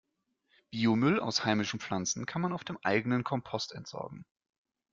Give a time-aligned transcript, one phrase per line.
[0.71, 4.25] Biomüll aus heimischen Pflanzen kann man auf dem eigenen Kompost entsorgen.